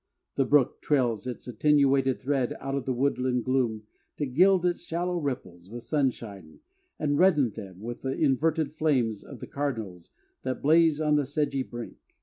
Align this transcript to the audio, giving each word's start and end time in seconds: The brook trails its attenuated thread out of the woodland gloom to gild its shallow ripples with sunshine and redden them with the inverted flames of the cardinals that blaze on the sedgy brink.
The 0.33 0.45
brook 0.45 0.81
trails 0.81 1.27
its 1.27 1.47
attenuated 1.47 2.17
thread 2.19 2.55
out 2.59 2.73
of 2.73 2.85
the 2.85 2.91
woodland 2.91 3.45
gloom 3.45 3.83
to 4.17 4.25
gild 4.25 4.65
its 4.65 4.83
shallow 4.83 5.19
ripples 5.19 5.69
with 5.69 5.83
sunshine 5.83 6.59
and 6.97 7.19
redden 7.19 7.51
them 7.51 7.81
with 7.81 8.01
the 8.01 8.17
inverted 8.17 8.71
flames 8.73 9.23
of 9.23 9.39
the 9.41 9.45
cardinals 9.45 10.09
that 10.41 10.63
blaze 10.63 10.99
on 10.99 11.17
the 11.17 11.27
sedgy 11.27 11.61
brink. 11.61 11.97